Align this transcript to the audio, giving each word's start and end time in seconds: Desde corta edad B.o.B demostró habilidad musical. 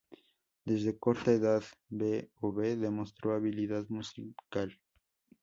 Desde 0.65 0.97
corta 0.97 1.31
edad 1.31 1.61
B.o.B 1.91 2.75
demostró 2.77 3.33
habilidad 3.35 3.85
musical. 3.89 4.75